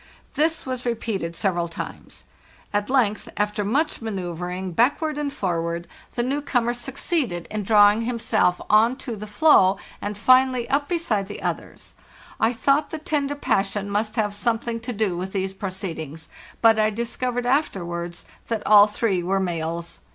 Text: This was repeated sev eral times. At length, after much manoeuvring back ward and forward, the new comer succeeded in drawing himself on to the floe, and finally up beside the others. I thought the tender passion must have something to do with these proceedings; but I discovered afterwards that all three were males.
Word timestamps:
This 0.33 0.65
was 0.65 0.83
repeated 0.83 1.35
sev 1.35 1.53
eral 1.53 1.69
times. 1.69 2.23
At 2.73 2.89
length, 2.89 3.29
after 3.37 3.63
much 3.63 4.01
manoeuvring 4.01 4.71
back 4.71 4.99
ward 4.99 5.15
and 5.15 5.31
forward, 5.31 5.87
the 6.13 6.23
new 6.23 6.41
comer 6.41 6.73
succeeded 6.73 7.47
in 7.51 7.61
drawing 7.61 8.01
himself 8.01 8.59
on 8.67 8.95
to 8.95 9.15
the 9.15 9.27
floe, 9.27 9.77
and 10.01 10.17
finally 10.17 10.67
up 10.71 10.89
beside 10.89 11.27
the 11.27 11.43
others. 11.43 11.93
I 12.39 12.51
thought 12.51 12.89
the 12.89 12.97
tender 12.97 13.35
passion 13.35 13.91
must 13.91 14.15
have 14.15 14.33
something 14.33 14.79
to 14.79 14.91
do 14.91 15.15
with 15.15 15.33
these 15.33 15.53
proceedings; 15.53 16.29
but 16.63 16.79
I 16.79 16.89
discovered 16.89 17.45
afterwards 17.45 18.25
that 18.47 18.65
all 18.65 18.87
three 18.87 19.21
were 19.21 19.39
males. 19.39 19.99